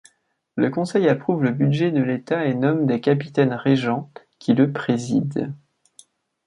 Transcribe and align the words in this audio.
Le 0.55 0.71
Conseil 0.71 1.07
approuve 1.07 1.43
le 1.43 1.51
budget 1.51 1.91
de 1.91 2.01
l’État 2.01 2.47
et 2.47 2.55
nomme 2.55 2.87
les 2.89 2.99
capitaines-régents 2.99 4.09
qui 4.39 4.55
le 4.55 4.71
président. 4.73 5.53